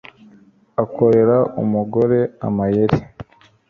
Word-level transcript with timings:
akorera 0.83 1.37
umugore 1.61 2.19
amayeri 2.47 2.97